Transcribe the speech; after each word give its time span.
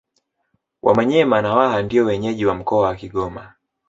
Wamanyema 0.81 1.41
na 1.41 1.53
Waha 1.55 1.81
ndio 1.81 2.05
wenyeji 2.05 2.45
wa 2.45 2.55
mkoa 2.55 2.81
wa 2.87 2.95
Kigoma 2.95 3.53